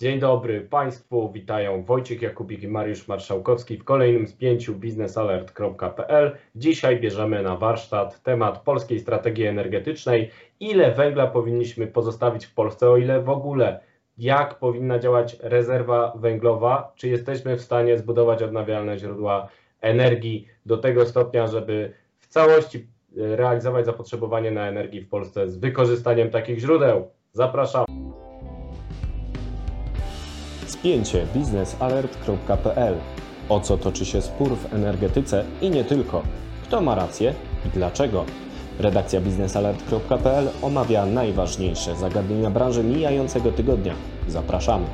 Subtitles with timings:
[0.00, 6.36] Dzień dobry Państwu, witają Wojciech Jakubik i Mariusz Marszałkowski w kolejnym spięciu biznesalert.pl.
[6.54, 10.30] Dzisiaj bierzemy na warsztat temat polskiej strategii energetycznej.
[10.60, 13.80] Ile węgla powinniśmy pozostawić w Polsce, o ile w ogóle?
[14.18, 16.92] Jak powinna działać rezerwa węglowa?
[16.96, 19.48] Czy jesteśmy w stanie zbudować odnawialne źródła
[19.80, 22.86] energii do tego stopnia, żeby w całości
[23.16, 27.10] realizować zapotrzebowanie na energię w Polsce z wykorzystaniem takich źródeł?
[27.32, 27.99] Zapraszam.
[30.80, 32.94] Spięcie biznesalert.pl.
[33.48, 36.22] O co toczy się spór w energetyce i nie tylko?
[36.62, 37.34] Kto ma rację
[37.66, 38.24] i dlaczego?
[38.78, 43.94] Redakcja biznesalert.pl omawia najważniejsze zagadnienia branży mijającego tygodnia.
[44.28, 44.86] Zapraszamy.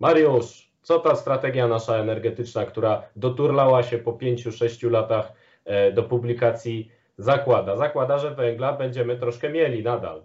[0.00, 5.32] Mariusz, co ta strategia nasza energetyczna, która doturlała się po 5-6 latach
[5.64, 7.76] e, do publikacji zakłada?
[7.76, 10.22] Zakłada, że węgla będziemy troszkę mieli nadal.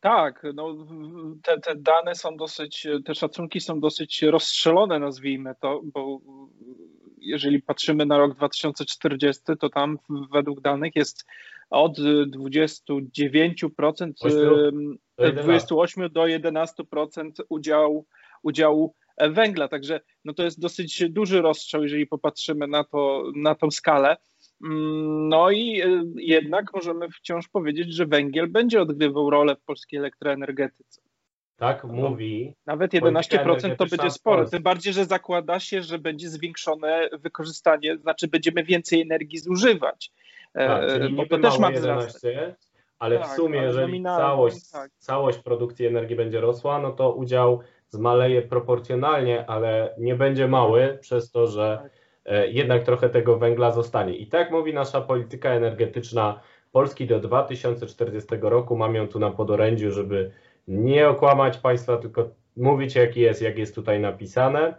[0.00, 0.76] Tak, no,
[1.42, 6.20] te, te dane są dosyć, te szacunki są dosyć rozstrzelone, nazwijmy to, bo
[7.18, 9.98] jeżeli patrzymy na rok 2040, to tam
[10.32, 11.26] według danych jest
[11.70, 18.06] od 29%, 8 do 28 do 11% udział,
[18.42, 18.94] udziału
[19.28, 19.68] węgla.
[19.68, 24.16] Także no to jest dosyć duży rozstrzał, jeżeli popatrzymy na, to, na tą skalę.
[24.64, 29.98] Mm, no i y, jednak możemy wciąż powiedzieć, że węgiel będzie odgrywał rolę w polskiej
[29.98, 31.02] elektroenergetyce.
[31.56, 32.54] Tak no, mówi.
[32.66, 34.48] Nawet 11% to będzie sporo.
[34.48, 40.12] Tym bardziej, że zakłada się, że będzie zwiększone wykorzystanie, znaczy będziemy więcej energii zużywać.
[40.54, 42.56] E, tak, bo to też ma 11,
[42.98, 44.90] ale tak, w sumie, jeżeli całość, tak.
[44.98, 51.30] całość produkcji energii będzie rosła, no to udział zmaleje proporcjonalnie, ale nie będzie mały przez
[51.30, 51.92] to, że tak.
[51.92, 51.99] E,
[52.48, 54.16] jednak trochę tego węgla zostanie.
[54.16, 56.40] I tak mówi nasza polityka energetyczna
[56.72, 58.76] Polski do 2040 roku.
[58.76, 60.30] Mam ją tu na podorędziu, żeby
[60.68, 64.74] nie okłamać Państwa, tylko mówić jaki jest, jak jest tutaj napisane.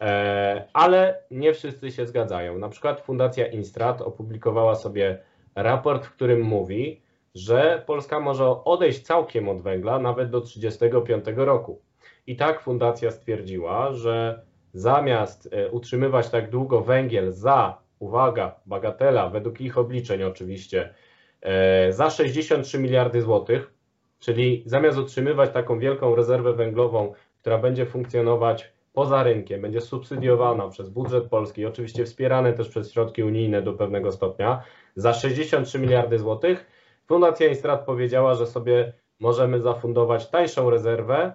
[0.00, 2.58] E, ale nie wszyscy się zgadzają.
[2.58, 5.18] Na przykład Fundacja Instrat opublikowała sobie
[5.54, 7.02] raport, w którym mówi,
[7.34, 11.80] że Polska może odejść całkiem od węgla nawet do 1935 roku.
[12.26, 14.42] I tak fundacja stwierdziła, że
[14.72, 20.94] zamiast e, utrzymywać tak długo węgiel za, uwaga, bagatela, według ich obliczeń oczywiście,
[21.40, 23.74] e, za 63 miliardy złotych,
[24.18, 30.88] czyli zamiast utrzymywać taką wielką rezerwę węglową, która będzie funkcjonować poza rynkiem, będzie subsydiowana przez
[30.90, 34.62] budżet polski, oczywiście wspierane też przez środki unijne do pewnego stopnia,
[34.96, 36.66] za 63 miliardy złotych,
[37.06, 41.32] Fundacja Instrat powiedziała, że sobie możemy zafundować tańszą rezerwę,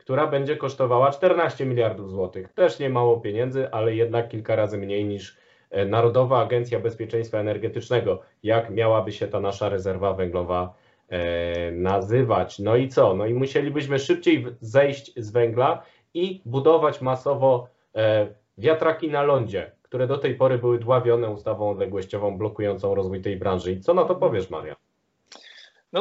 [0.00, 2.52] która będzie kosztowała 14 miliardów złotych.
[2.52, 5.36] Też nie mało pieniędzy, ale jednak kilka razy mniej niż
[5.70, 10.74] e, Narodowa Agencja Bezpieczeństwa Energetycznego, jak miałaby się ta nasza rezerwa węglowa
[11.08, 12.58] e, nazywać.
[12.58, 13.14] No i co?
[13.14, 15.82] No i musielibyśmy szybciej zejść z węgla
[16.14, 18.26] i budować masowo e,
[18.58, 23.72] wiatraki na lądzie, które do tej pory były dławione ustawą odległościową blokującą rozwój tej branży.
[23.72, 24.89] I co na to powiesz, Maria?
[25.92, 26.00] No,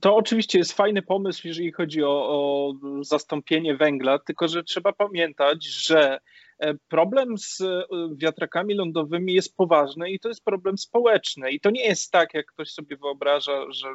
[0.00, 5.64] to oczywiście jest fajny pomysł, jeżeli chodzi o, o zastąpienie węgla, tylko że trzeba pamiętać,
[5.66, 6.18] że
[6.62, 7.84] E, problem z e,
[8.16, 11.50] wiatrakami lądowymi jest poważny i to jest problem społeczny.
[11.50, 13.86] I to nie jest tak, jak ktoś sobie wyobraża, że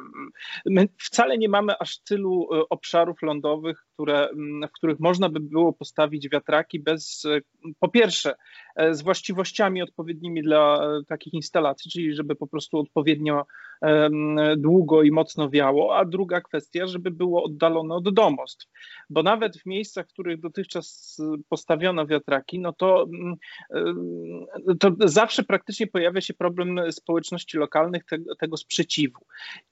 [0.66, 4.28] my wcale nie mamy aż tylu e, obszarów lądowych, które,
[4.68, 7.26] w których można by było postawić wiatraki bez,
[7.80, 8.34] po pierwsze,
[8.90, 13.46] z właściwościami odpowiednimi dla takich instalacji, czyli żeby po prostu odpowiednio
[14.56, 18.66] długo i mocno wiało, a druga kwestia, żeby było oddalone od domostw.
[19.10, 23.36] Bo nawet w miejscach, w których dotychczas postawiono wiatraki, no to, mm,
[24.80, 29.18] to zawsze praktycznie pojawia się problem społeczności lokalnych tego, tego sprzeciwu.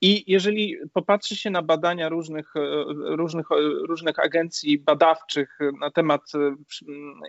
[0.00, 2.54] I jeżeli popatrzy się na badania różnych,
[2.94, 6.22] różnych, y, różnych agencji badawczych na temat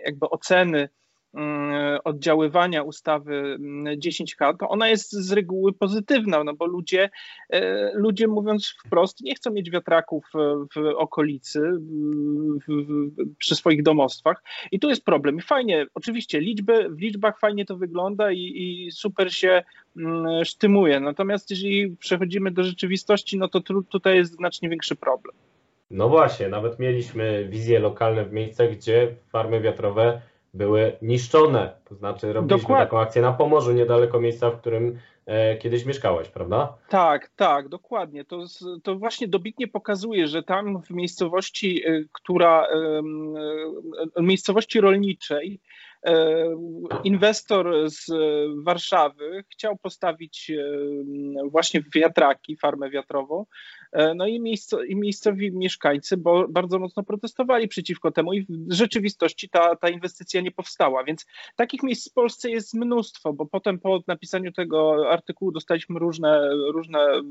[0.04, 0.88] jakby oceny
[1.34, 3.58] Mm, oddziaływania ustawy
[3.96, 7.10] 10K, mm, to ona jest z reguły pozytywna, no bo ludzie,
[7.94, 10.24] ludzie mówiąc wprost, nie chcą mieć wiatraków
[10.74, 14.42] w okolicy, w, w, przy swoich domostwach.
[14.72, 15.36] I tu jest problem.
[15.36, 19.62] I fajnie, oczywiście liczby, w liczbach fajnie to wygląda i, i super się
[19.96, 21.00] mm, sztymuje.
[21.00, 25.34] Natomiast jeżeli przechodzimy do rzeczywistości, no to tu, tutaj jest znacznie większy problem.
[25.90, 30.20] No właśnie, nawet mieliśmy wizje lokalne w miejscach, gdzie farmy wiatrowe
[30.54, 31.76] były niszczone.
[31.84, 32.86] To znaczy robiliśmy Dokładnie.
[32.86, 36.76] taką akcję na Pomorzu, niedaleko miejsca, w którym e, kiedyś mieszkałeś, prawda?
[36.88, 38.24] Tak, tak, dokładnie.
[38.24, 38.44] To,
[38.82, 42.66] to właśnie dobitnie pokazuje, że tam w miejscowości, e, która,
[44.16, 45.60] e, miejscowości rolniczej,
[47.04, 48.06] inwestor z
[48.64, 50.52] Warszawy chciał postawić
[51.50, 53.46] właśnie wiatraki, farmę wiatrową,
[54.16, 59.48] no i, miejsco, i miejscowi mieszkańcy bo bardzo mocno protestowali przeciwko temu i w rzeczywistości
[59.48, 64.00] ta, ta inwestycja nie powstała, więc takich miejsc w Polsce jest mnóstwo, bo potem po
[64.06, 67.22] napisaniu tego artykułu dostaliśmy różne, różne,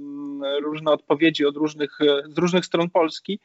[0.63, 3.39] różne odpowiedzi od różnych, z różnych stron Polski,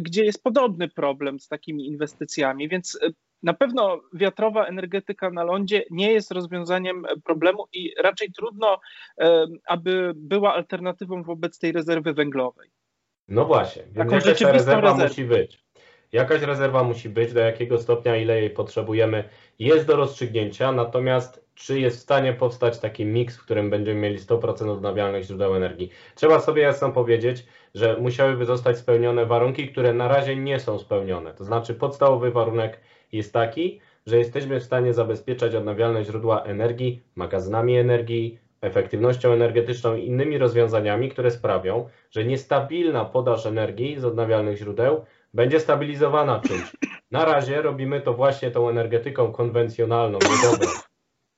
[0.00, 2.98] gdzie jest podobny problem z takimi inwestycjami, więc
[3.42, 8.80] na pewno wiatrowa energetyka na lądzie nie jest rozwiązaniem problemu i raczej trudno,
[9.66, 12.70] aby była alternatywą wobec tej rezerwy węglowej.
[13.28, 15.08] No właśnie, więc Taką jakaś rezerwa rezerwę.
[15.08, 15.67] musi być.
[16.12, 19.24] Jakaś rezerwa musi być, do jakiego stopnia, ile jej potrzebujemy,
[19.58, 24.18] jest do rozstrzygnięcia, natomiast czy jest w stanie powstać taki miks, w którym będziemy mieli
[24.18, 25.90] 100% odnawialnych źródeł energii.
[26.14, 31.34] Trzeba sobie jasno powiedzieć, że musiałyby zostać spełnione warunki, które na razie nie są spełnione.
[31.34, 32.80] To znaczy podstawowy warunek
[33.12, 40.06] jest taki, że jesteśmy w stanie zabezpieczać odnawialne źródła energii magazynami energii, efektywnością energetyczną i
[40.06, 45.04] innymi rozwiązaniami, które sprawią, że niestabilna podaż energii z odnawialnych źródeł
[45.34, 46.72] będzie stabilizowana czymś.
[47.10, 50.68] Na razie robimy to właśnie tą energetyką konwencjonalną, niedobrą.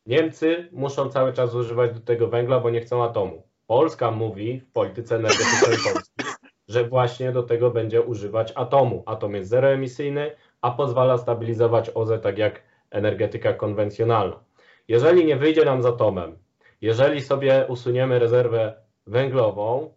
[0.06, 3.42] Niemcy muszą cały czas używać do tego węgla, bo nie chcą atomu.
[3.66, 6.22] Polska mówi w polityce energetycznej Polski,
[6.68, 9.02] że właśnie do tego będzie używać atomu.
[9.06, 14.40] Atom jest zeroemisyjny, a pozwala stabilizować OZE tak jak energetyka konwencjonalna.
[14.88, 16.38] Jeżeli nie wyjdzie nam z atomem,
[16.80, 18.74] jeżeli sobie usuniemy rezerwę
[19.06, 19.94] węglową,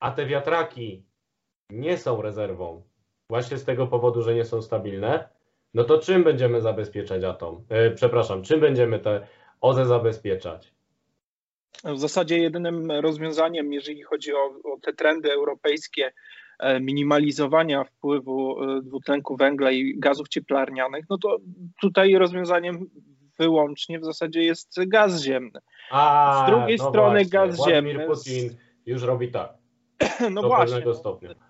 [0.00, 1.04] a te wiatraki
[1.70, 2.82] nie są rezerwą,
[3.30, 5.28] właśnie z tego powodu, że nie są stabilne,
[5.74, 7.64] no to czym będziemy zabezpieczać atom?
[7.70, 9.26] Yy, przepraszam, czym będziemy te
[9.60, 10.74] OZE zabezpieczać?
[11.84, 16.12] W zasadzie jedynym rozwiązaniem, jeżeli chodzi o, o te trendy europejskie,
[16.60, 21.38] E, minimalizowania wpływu e, dwutlenku węgla i gazów cieplarnianych, no to
[21.80, 22.90] tutaj rozwiązaniem
[23.38, 25.60] wyłącznie w zasadzie jest gaz ziemny.
[25.90, 27.30] A, z drugiej no strony właśnie.
[27.30, 28.06] gaz Władimir ziemny.
[28.06, 28.56] Putin
[28.86, 29.52] już robi tak.
[30.34, 30.66] No do właśnie.
[30.66, 31.49] pewnego stopnia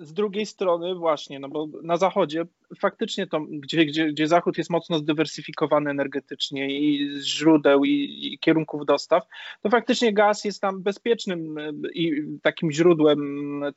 [0.00, 2.44] z drugiej strony właśnie, no bo na zachodzie
[2.78, 7.90] faktycznie to, gdzie, gdzie, gdzie Zachód jest mocno zdywersyfikowany energetycznie i źródeł i,
[8.32, 9.26] i kierunków dostaw,
[9.62, 13.20] to faktycznie gaz jest tam bezpiecznym e, i takim źródłem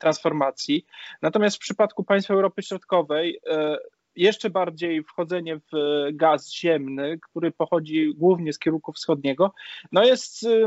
[0.00, 0.86] transformacji.
[1.22, 3.78] Natomiast w przypadku państw Europy Środkowej e,
[4.16, 5.72] jeszcze bardziej wchodzenie w
[6.12, 9.52] gaz ziemny, który pochodzi głównie z kierunku wschodniego,
[9.92, 10.66] no jest e,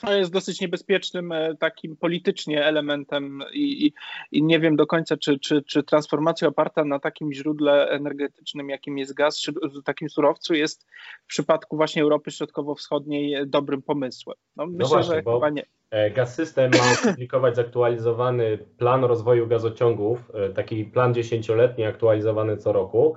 [0.00, 3.92] to jest dosyć niebezpiecznym e, takim politycznie elementem i, i,
[4.32, 8.98] i, nie wiem do końca, czy, czy, czy transformacja oparta na takim źródle energetycznym, jakim
[8.98, 9.52] jest gaz, czy
[9.84, 10.86] takim surowcu jest
[11.24, 14.36] w przypadku właśnie Europy Środkowo-Wschodniej dobrym pomysłem.
[14.56, 15.62] No, no myślę, no właśnie, że chyba nie.
[15.90, 22.72] E, gaz System ma opublikować zaktualizowany plan rozwoju gazociągów, e, taki plan dziesięcioletni aktualizowany co
[22.72, 23.14] roku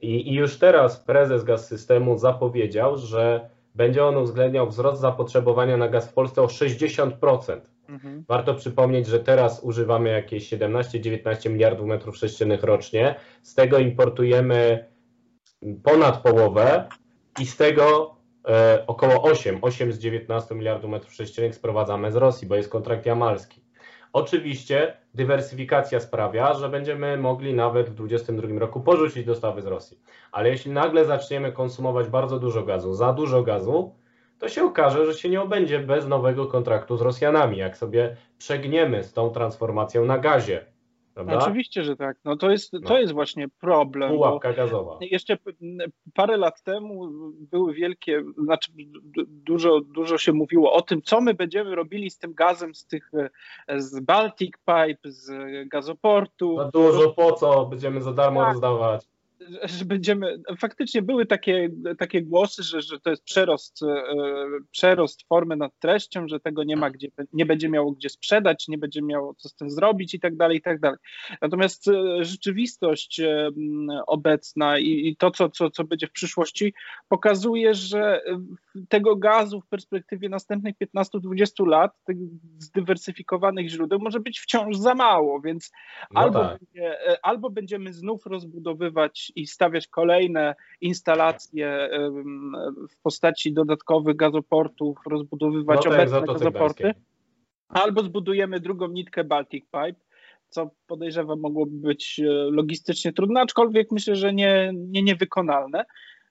[0.00, 5.88] i, i już teraz prezes Gaz Systemu zapowiedział, że będzie on uwzględniał wzrost zapotrzebowania na
[5.88, 7.60] gaz w Polsce o 60%.
[7.88, 8.24] Mhm.
[8.28, 14.86] Warto przypomnieć, że teraz używamy jakieś 17-19 miliardów metrów sześciennych rocznie, z tego importujemy
[15.82, 16.88] ponad połowę
[17.40, 18.16] i z tego
[18.48, 23.06] e, około 8, 8 z 19 miliardów metrów sześciennych sprowadzamy z Rosji, bo jest kontrakt
[23.06, 23.62] jamalski.
[24.12, 29.98] Oczywiście dywersyfikacja sprawia, że będziemy mogli nawet w 2022 roku porzucić dostawy z Rosji.
[30.32, 33.94] Ale jeśli nagle zaczniemy konsumować bardzo dużo gazu, za dużo gazu,
[34.38, 39.04] to się okaże, że się nie obędzie bez nowego kontraktu z Rosjanami, jak sobie przegniemy
[39.04, 40.66] z tą transformacją na gazie.
[41.14, 41.38] Prawda?
[41.38, 42.16] Oczywiście, że tak.
[42.24, 42.98] No to jest, to no.
[42.98, 44.10] jest właśnie problem.
[44.10, 44.98] Pułapka gazowa.
[45.00, 45.38] Jeszcze
[46.14, 48.72] parę lat temu były wielkie, znaczy
[49.26, 53.10] dużo, dużo się mówiło o tym, co my będziemy robili z tym gazem z tych
[53.76, 55.32] z Baltic Pipe, z
[55.68, 56.56] gazoportu.
[56.56, 58.52] Za dużo po co będziemy za darmo tak.
[58.52, 59.06] rozdawać
[59.64, 61.68] że będziemy, faktycznie były takie,
[61.98, 64.04] takie głosy, że, że to jest przerost, e,
[64.70, 68.78] przerost formy nad treścią, że tego nie ma gdzie, nie będzie miało gdzie sprzedać, nie
[68.78, 70.98] będzie miało co z tym zrobić i tak dalej, i tak dalej.
[71.42, 73.50] Natomiast e, rzeczywistość e,
[74.06, 76.74] obecna i, i to, co, co, co będzie w przyszłości,
[77.08, 78.22] pokazuje, że
[78.88, 82.16] tego gazu w perspektywie następnych 15-20 lat, tych
[82.58, 85.70] zdywersyfikowanych źródeł, może być wciąż za mało, więc
[86.10, 86.58] no albo, tak.
[86.60, 91.88] będzie, albo będziemy znów rozbudowywać i stawiać kolejne instalacje
[92.90, 96.94] w postaci dodatkowych gazoportów, rozbudowywać no tak, obecne gazoporty,
[97.68, 100.00] albo zbudujemy drugą nitkę Baltic Pipe,
[100.48, 105.84] co podejrzewam mogłoby być e, logistycznie trudne, aczkolwiek myślę, że nie, nie niewykonalne.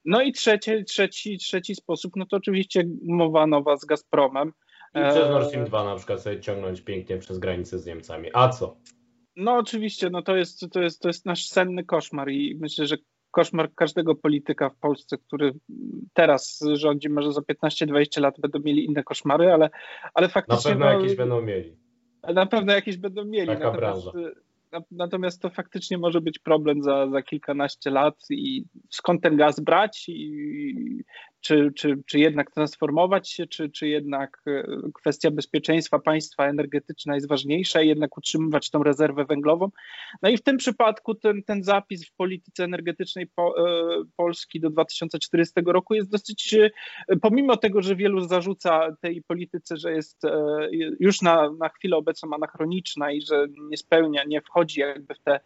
[0.05, 4.53] No i trzeci, trzeci, trzeci sposób, no to oczywiście mowa nowa z Gazpromem.
[4.95, 8.29] I przez Nord Stream 2 na przykład sobie ciągnąć pięknie przez granicę z Niemcami.
[8.33, 8.77] A co?
[9.39, 12.97] No oczywiście, no to jest, to jest, to jest nasz senny koszmar i myślę, że
[13.31, 15.53] koszmar każdego polityka w Polsce, który
[16.13, 19.69] teraz rządzi, może za 15-20 lat będą mieli inne koszmary, ale,
[20.13, 20.71] ale faktycznie...
[20.71, 21.77] Na pewno no, jakieś będą mieli.
[22.33, 23.47] Na pewno jakieś będą mieli.
[23.47, 24.11] Taka branża.
[24.91, 30.05] Natomiast to faktycznie może być problem za, za kilkanaście lat i skąd ten gaz brać
[30.07, 31.03] i
[31.41, 37.27] czy, czy, czy jednak transformować się, czy, czy jednak e, kwestia bezpieczeństwa państwa energetyczna jest
[37.27, 39.69] ważniejsza i jednak utrzymywać tą rezerwę węglową.
[40.21, 44.69] No i w tym przypadku ten, ten zapis w polityce energetycznej po, e, Polski do
[44.69, 46.69] 2040 roku jest dosyć, e,
[47.21, 50.21] pomimo tego, że wielu zarzuca tej polityce, że jest
[50.99, 55.39] już na, na chwilę obecną anachroniczna i że nie spełnia, nie wchodzi jakby w te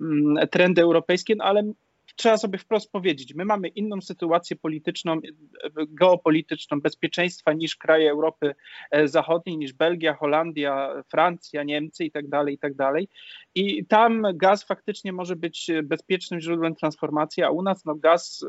[0.00, 1.72] mm, trendy europejskie, no ale
[2.16, 5.20] trzeba sobie wprost powiedzieć, my mamy inną sytuację polityczną,
[5.88, 8.54] geopolityczną, bezpieczeństwa niż kraje Europy
[8.90, 12.72] e, Zachodniej, niż Belgia, Holandia, Francja, Niemcy i tak dalej, i tak.
[13.54, 18.46] I tam gaz faktycznie może być bezpiecznym źródłem transformacji, a u nas no gaz,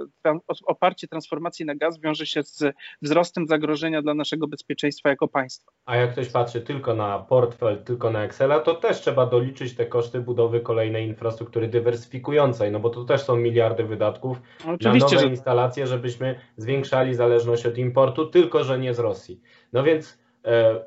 [0.65, 2.63] oparcie transformacji na gaz wiąże się z
[3.01, 5.71] wzrostem zagrożenia dla naszego bezpieczeństwa jako państwa.
[5.85, 9.85] A jak ktoś patrzy tylko na portfel, tylko na Excela, to też trzeba doliczyć te
[9.85, 15.19] koszty budowy kolejnej infrastruktury dywersyfikującej, no bo to też są miliardy wydatków Oczywiście, na nowe
[15.19, 15.27] że...
[15.27, 19.41] instalacje, żebyśmy zwiększali zależność od importu, tylko że nie z Rosji.
[19.73, 20.79] No więc e,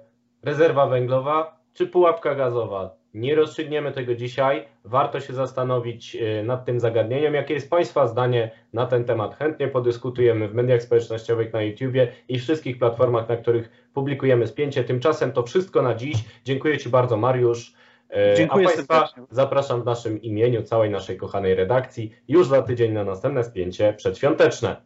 [0.43, 2.91] rezerwa węglowa czy pułapka gazowa?
[3.15, 4.69] Nie rozstrzygniemy tego dzisiaj.
[4.85, 7.35] Warto się zastanowić e, nad tym zagadnieniem.
[7.35, 9.37] Jakie jest Państwa zdanie na ten temat?
[9.37, 14.85] Chętnie podyskutujemy w mediach społecznościowych, na YouTubie i wszystkich platformach, na których publikujemy spięcie.
[14.85, 16.17] Tymczasem to wszystko na dziś.
[16.45, 17.75] Dziękuję Ci bardzo, Mariusz.
[18.11, 19.23] E, Dziękuję A Państwa serdecznie.
[19.31, 24.83] zapraszam w naszym imieniu, całej naszej kochanej redakcji, już za tydzień na następne spięcie przedświąteczne.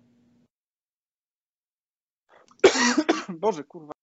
[3.28, 3.92] Boże, kurwa.